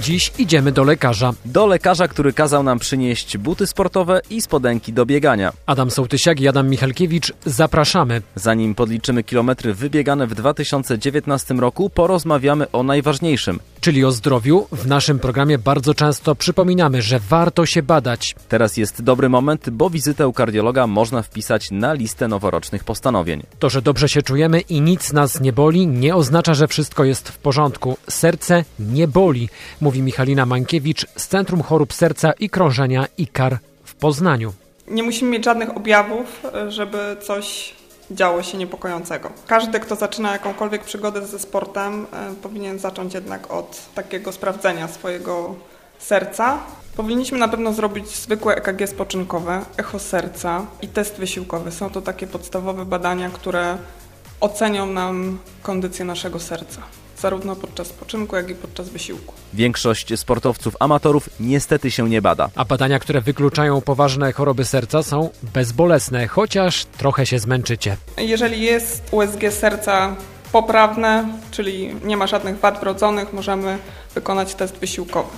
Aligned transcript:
Dziś 0.00 0.32
idziemy 0.38 0.72
do 0.72 0.84
lekarza. 0.84 1.32
Do 1.44 1.66
lekarza, 1.66 2.08
który 2.08 2.32
kazał 2.32 2.62
nam 2.62 2.78
przynieść 2.78 3.38
buty 3.38 3.66
sportowe 3.66 4.20
i 4.30 4.42
spodenki 4.42 4.92
do 4.92 5.06
biegania. 5.06 5.52
Adam 5.66 5.90
Sołtysiak 5.90 6.40
i 6.40 6.48
Adam 6.48 6.68
Michalkiewicz, 6.68 7.32
zapraszamy. 7.46 8.22
Zanim 8.34 8.74
podliczymy 8.74 9.24
kilometry 9.24 9.74
wybiegane 9.74 10.26
w 10.26 10.34
2019 10.34 11.54
roku, 11.54 11.90
porozmawiamy 11.90 12.70
o 12.70 12.82
najważniejszym. 12.82 13.60
Czyli 13.80 14.04
o 14.04 14.12
zdrowiu. 14.12 14.66
W 14.72 14.86
naszym 14.86 15.18
programie 15.18 15.58
bardzo 15.58 15.94
często 15.94 16.34
przypominamy, 16.34 17.02
że 17.02 17.20
warto 17.20 17.66
się 17.66 17.82
badać. 17.82 18.34
Teraz 18.48 18.76
jest 18.76 19.02
dobry 19.02 19.28
moment, 19.28 19.70
bo 19.70 19.90
wizytę 19.90 20.28
u 20.28 20.32
kardiologa 20.32 20.86
można 20.86 21.22
wpisać 21.22 21.70
na 21.70 21.92
listę 21.92 22.28
noworocznych 22.28 22.84
postanowień. 22.84 23.42
To, 23.58 23.70
że 23.70 23.82
dobrze 23.82 24.08
się 24.08 24.22
czujemy 24.22 24.60
i 24.60 24.80
nic 24.80 25.12
nas 25.12 25.40
nie 25.40 25.52
boli, 25.52 25.86
nie 25.86 26.16
oznacza, 26.16 26.54
że 26.54 26.68
wszystko 26.68 27.04
jest 27.04 27.28
w 27.28 27.38
porządku. 27.38 27.96
Serce 28.08 28.64
nie 28.78 29.08
boli, 29.08 29.48
mówi 29.86 30.02
Michalina 30.02 30.46
Mankiewicz 30.46 31.06
z 31.16 31.26
Centrum 31.26 31.62
Chorób 31.62 31.92
Serca 31.92 32.32
i 32.32 32.50
Krążenia 32.50 33.06
IKAR 33.18 33.58
w 33.84 33.94
Poznaniu. 33.94 34.52
Nie 34.88 35.02
musimy 35.02 35.30
mieć 35.30 35.44
żadnych 35.44 35.76
objawów, 35.76 36.42
żeby 36.68 37.16
coś 37.22 37.74
działo 38.10 38.42
się 38.42 38.58
niepokojącego. 38.58 39.30
Każdy, 39.46 39.80
kto 39.80 39.96
zaczyna 39.96 40.32
jakąkolwiek 40.32 40.84
przygodę 40.84 41.26
ze 41.26 41.38
sportem, 41.38 42.06
e, 42.12 42.34
powinien 42.42 42.78
zacząć 42.78 43.14
jednak 43.14 43.50
od 43.52 43.94
takiego 43.94 44.32
sprawdzenia 44.32 44.88
swojego 44.88 45.54
serca. 45.98 46.58
Powinniśmy 46.96 47.38
na 47.38 47.48
pewno 47.48 47.72
zrobić 47.72 48.08
zwykłe 48.08 48.56
EKG 48.56 48.86
spoczynkowe, 48.86 49.64
echo 49.76 49.98
serca 49.98 50.66
i 50.82 50.88
test 50.88 51.16
wysiłkowy. 51.16 51.72
Są 51.72 51.90
to 51.90 52.02
takie 52.02 52.26
podstawowe 52.26 52.84
badania, 52.84 53.30
które 53.30 53.78
ocenią 54.40 54.86
nam 54.86 55.38
kondycję 55.62 56.04
naszego 56.04 56.38
serca 56.40 56.82
zarówno 57.18 57.56
podczas 57.56 57.86
spoczynku, 57.86 58.36
jak 58.36 58.50
i 58.50 58.54
podczas 58.54 58.88
wysiłku. 58.88 59.34
Większość 59.54 60.18
sportowców 60.18 60.76
amatorów 60.80 61.30
niestety 61.40 61.90
się 61.90 62.08
nie 62.08 62.22
bada. 62.22 62.50
A 62.54 62.64
badania, 62.64 62.98
które 62.98 63.20
wykluczają 63.20 63.80
poważne 63.80 64.32
choroby 64.32 64.64
serca 64.64 65.02
są 65.02 65.30
bezbolesne, 65.54 66.26
chociaż 66.26 66.84
trochę 66.84 67.26
się 67.26 67.38
zmęczycie. 67.38 67.96
Jeżeli 68.18 68.62
jest 68.62 69.02
USG 69.10 69.40
serca 69.50 70.16
poprawne, 70.52 71.28
czyli 71.50 71.94
nie 72.04 72.16
ma 72.16 72.26
żadnych 72.26 72.60
wad 72.60 72.80
wrodzonych, 72.80 73.32
możemy 73.32 73.78
wykonać 74.14 74.54
test 74.54 74.78
wysiłkowy. 74.78 75.30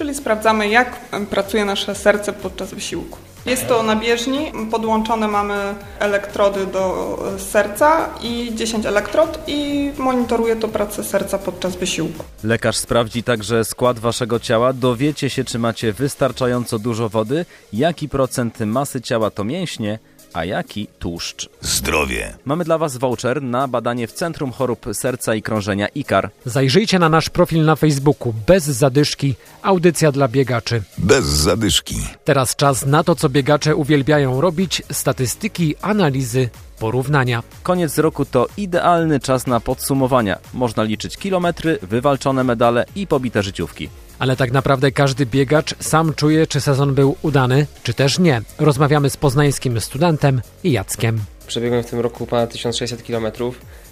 Czyli 0.00 0.14
sprawdzamy, 0.14 0.68
jak 0.68 0.98
pracuje 1.30 1.64
nasze 1.64 1.94
serce 1.94 2.32
podczas 2.32 2.74
wysiłku. 2.74 3.18
Jest 3.46 3.68
to 3.68 3.82
na 3.82 3.96
bieżni, 3.96 4.52
podłączone 4.70 5.28
mamy 5.28 5.74
elektrody 5.98 6.66
do 6.66 7.18
serca 7.38 8.08
i 8.22 8.52
10 8.54 8.86
elektrod 8.86 9.38
i 9.46 9.90
monitoruje 9.98 10.56
to 10.56 10.68
pracę 10.68 11.04
serca 11.04 11.38
podczas 11.38 11.76
wysiłku. 11.76 12.24
Lekarz 12.44 12.76
sprawdzi 12.76 13.22
także 13.22 13.64
skład 13.64 13.98
waszego 13.98 14.38
ciała, 14.38 14.72
dowiecie 14.72 15.30
się 15.30 15.44
czy 15.44 15.58
macie 15.58 15.92
wystarczająco 15.92 16.78
dużo 16.78 17.08
wody, 17.08 17.44
jaki 17.72 18.08
procent 18.08 18.60
masy 18.60 19.00
ciała 19.00 19.30
to 19.30 19.44
mięśnie, 19.44 19.98
a 20.32 20.44
jaki 20.44 20.88
tłuszcz. 20.98 21.48
Zdrowie. 21.60 22.34
Mamy 22.44 22.64
dla 22.64 22.78
Was 22.78 22.96
voucher 22.96 23.42
na 23.42 23.68
badanie 23.68 24.06
w 24.06 24.12
Centrum 24.12 24.52
Chorób 24.52 24.86
Serca 24.92 25.34
i 25.34 25.42
Krążenia 25.42 25.88
IKAR. 25.88 26.30
Zajrzyjcie 26.44 26.98
na 26.98 27.08
nasz 27.08 27.30
profil 27.30 27.64
na 27.64 27.76
Facebooku 27.76 28.34
bez 28.46 28.64
zadyszki, 28.64 29.34
audycja 29.62 30.12
dla 30.12 30.28
biegaczy. 30.28 30.82
Bez 30.98 31.24
zadyszki. 31.24 31.96
Teraz 32.24 32.56
czas 32.56 32.86
na 32.86 33.04
to, 33.04 33.14
co 33.14 33.28
biegacze 33.28 33.76
uwielbiają 33.76 34.40
robić, 34.40 34.82
statystyki, 34.92 35.74
analizy, 35.82 36.48
porównania. 36.78 37.42
Koniec 37.62 37.98
roku 37.98 38.24
to 38.24 38.46
idealny 38.56 39.20
czas 39.20 39.46
na 39.46 39.60
podsumowania. 39.60 40.38
Można 40.54 40.82
liczyć 40.82 41.16
kilometry, 41.16 41.78
wywalczone 41.82 42.44
medale 42.44 42.84
i 42.96 43.06
pobite 43.06 43.42
życiówki. 43.42 43.88
Ale 44.20 44.36
tak 44.36 44.52
naprawdę 44.52 44.92
każdy 44.92 45.26
biegacz 45.26 45.74
sam 45.78 46.14
czuje, 46.14 46.46
czy 46.46 46.60
sezon 46.60 46.94
był 46.94 47.16
udany, 47.22 47.66
czy 47.82 47.94
też 47.94 48.18
nie. 48.18 48.42
Rozmawiamy 48.58 49.10
z 49.10 49.16
poznańskim 49.16 49.80
studentem 49.80 50.40
i 50.64 50.72
Jackiem. 50.72 51.20
Przebiegłem 51.46 51.82
w 51.82 51.86
tym 51.86 52.00
roku 52.00 52.26
ponad 52.26 52.52
1600 52.52 53.02
km, 53.02 53.26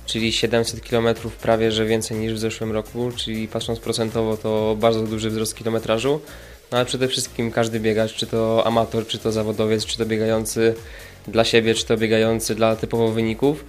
czyli 0.06 0.32
700 0.32 0.80
km 0.88 1.08
prawie 1.42 1.72
że 1.72 1.86
więcej 1.86 2.18
niż 2.18 2.32
w 2.34 2.38
zeszłym 2.38 2.72
roku, 2.72 3.10
czyli 3.16 3.48
patrząc 3.48 3.78
procentowo 3.78 4.36
to 4.36 4.76
bardzo 4.80 5.02
duży 5.02 5.30
wzrost 5.30 5.56
kilometrażu. 5.56 6.20
No 6.72 6.78
ale 6.78 6.86
przede 6.86 7.08
wszystkim 7.08 7.50
każdy 7.50 7.80
biegacz, 7.80 8.14
czy 8.14 8.26
to 8.26 8.66
amator, 8.66 9.06
czy 9.06 9.18
to 9.18 9.32
zawodowiec, 9.32 9.86
czy 9.86 9.98
to 9.98 10.06
biegający 10.06 10.74
dla 11.28 11.44
siebie, 11.44 11.74
czy 11.74 11.84
to 11.84 11.96
biegający 11.96 12.54
dla 12.54 12.76
typowo 12.76 13.08
wyników, 13.12 13.64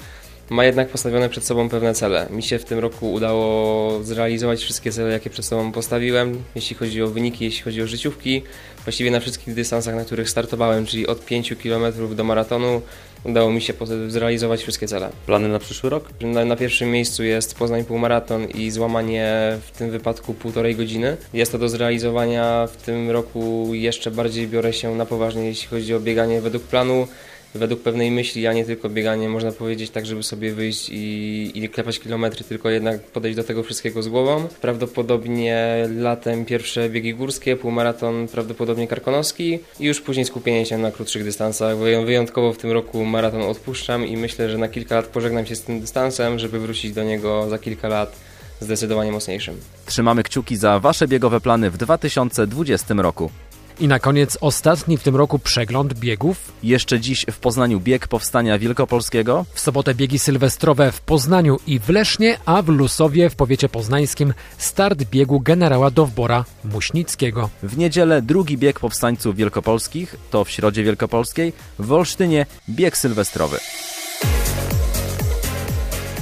ma 0.49 0.65
jednak 0.65 0.89
postawione 0.89 1.29
przed 1.29 1.45
sobą 1.45 1.69
pewne 1.69 1.93
cele. 1.93 2.27
Mi 2.29 2.43
się 2.43 2.59
w 2.59 2.65
tym 2.65 2.79
roku 2.79 3.13
udało 3.13 4.03
zrealizować 4.03 4.61
wszystkie 4.61 4.91
cele, 4.91 5.11
jakie 5.11 5.29
przed 5.29 5.45
sobą 5.45 5.71
postawiłem, 5.71 6.43
jeśli 6.55 6.75
chodzi 6.75 7.01
o 7.01 7.07
wyniki, 7.07 7.45
jeśli 7.45 7.63
chodzi 7.63 7.81
o 7.81 7.87
życiówki. 7.87 8.43
Właściwie 8.83 9.11
na 9.11 9.19
wszystkich 9.19 9.53
dystansach, 9.53 9.95
na 9.95 10.05
których 10.05 10.29
startowałem, 10.29 10.85
czyli 10.85 11.07
od 11.07 11.25
5 11.25 11.53
km 11.63 12.15
do 12.15 12.23
maratonu, 12.23 12.81
udało 13.23 13.51
mi 13.51 13.61
się 13.61 13.73
zrealizować 14.07 14.61
wszystkie 14.61 14.87
cele. 14.87 15.09
Plany 15.25 15.47
na 15.47 15.59
przyszły 15.59 15.89
rok? 15.89 16.09
Na, 16.21 16.45
na, 16.45 16.55
pierwszym 16.55 16.91
miejscu 16.91 17.23
jest 17.23 17.55
Poznań 17.55 17.85
Półmaraton 17.85 18.45
i 18.45 18.71
złamanie 18.71 19.57
w 19.67 19.77
tym 19.77 19.91
wypadku 19.91 20.33
półtorej 20.33 20.75
godziny. 20.75 21.17
Jest 21.33 21.51
to 21.51 21.57
do 21.57 21.69
zrealizowania 21.69 22.67
w 22.67 22.77
tym 22.77 23.09
roku 23.11 23.69
jeszcze 23.73 24.11
bardziej 24.11 24.47
biorę 24.47 24.73
się 24.73 24.95
na 24.95 25.05
poważnie, 25.05 25.45
jeśli 25.45 25.67
chodzi 25.67 25.93
o 25.93 25.99
bieganie 25.99 26.41
według 26.41 26.63
planu 26.63 27.07
według 27.55 27.81
pewnej 27.81 28.11
myśli, 28.11 28.47
a 28.47 28.53
nie 28.53 28.65
tylko 28.65 28.89
bieganie, 28.89 29.29
można 29.29 29.51
powiedzieć 29.51 29.89
tak, 29.89 30.05
żeby 30.05 30.23
sobie 30.23 30.53
wyjść 30.53 30.89
i, 30.89 31.51
i 31.55 31.69
klepać 31.69 31.99
kilometry, 31.99 32.43
tylko 32.43 32.69
jednak 32.69 33.01
podejść 33.03 33.35
do 33.35 33.43
tego 33.43 33.63
wszystkiego 33.63 34.03
z 34.03 34.07
głową. 34.07 34.47
Prawdopodobnie 34.61 35.87
latem 35.95 36.45
pierwsze 36.45 36.89
biegi 36.89 37.13
górskie, 37.13 37.55
półmaraton 37.55 38.27
prawdopodobnie 38.27 38.87
karkonoski 38.87 39.59
i 39.79 39.85
już 39.85 40.01
później 40.01 40.25
skupienie 40.25 40.65
się 40.65 40.77
na 40.77 40.91
krótszych 40.91 41.23
dystansach. 41.23 41.77
Wyjątkowo 42.05 42.53
w 42.53 42.57
tym 42.57 42.71
roku 42.71 43.05
maraton 43.05 43.41
odpuszczam 43.41 44.07
i 44.07 44.17
myślę, 44.17 44.49
że 44.49 44.57
na 44.57 44.67
kilka 44.67 44.95
lat 44.95 45.05
pożegnam 45.05 45.45
się 45.45 45.55
z 45.55 45.61
tym 45.61 45.81
dystansem, 45.81 46.39
żeby 46.39 46.59
wrócić 46.59 46.93
do 46.93 47.03
niego 47.03 47.49
za 47.49 47.59
kilka 47.59 47.87
lat 47.87 48.15
zdecydowanie 48.61 49.11
mocniejszym. 49.11 49.57
Trzymamy 49.85 50.23
kciuki 50.23 50.57
za 50.57 50.79
Wasze 50.79 51.07
biegowe 51.07 51.41
plany 51.41 51.71
w 51.71 51.77
2020 51.77 52.93
roku. 52.93 53.31
I 53.79 53.87
na 53.87 53.99
koniec 53.99 54.37
ostatni 54.41 54.97
w 54.97 55.03
tym 55.03 55.15
roku 55.15 55.39
przegląd 55.39 55.93
biegów. 55.93 56.51
Jeszcze 56.63 56.99
dziś 56.99 57.25
w 57.31 57.39
Poznaniu 57.39 57.79
bieg 57.79 58.07
Powstania 58.07 58.59
Wielkopolskiego. 58.59 59.45
W 59.53 59.59
sobotę 59.59 59.95
biegi 59.95 60.19
sylwestrowe 60.19 60.91
w 60.91 61.01
Poznaniu 61.01 61.57
i 61.67 61.79
w 61.79 61.89
Lesznie, 61.89 62.37
a 62.45 62.61
w 62.61 62.67
Lusowie 62.67 63.29
w 63.29 63.35
powiecie 63.35 63.69
poznańskim 63.69 64.33
start 64.57 65.03
biegu 65.03 65.39
generała 65.39 65.91
Dowbora 65.91 66.45
Muśnickiego. 66.63 67.49
W 67.63 67.77
niedzielę 67.77 68.21
drugi 68.21 68.57
bieg 68.57 68.79
powstańców 68.79 69.35
wielkopolskich, 69.35 70.15
to 70.31 70.43
w 70.43 70.49
Środzie 70.49 70.83
Wielkopolskiej, 70.83 71.53
w 71.79 71.91
Olsztynie 71.91 72.45
bieg 72.69 72.97
sylwestrowy. 72.97 73.57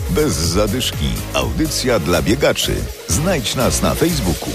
Bez 0.09 0.34
zadyszki. 0.34 1.09
Audycja 1.34 2.00
dla 2.00 2.22
biegaczy. 2.22 2.75
Znajdź 3.07 3.56
nas 3.56 3.81
na 3.81 3.95
Facebooku. 3.95 4.53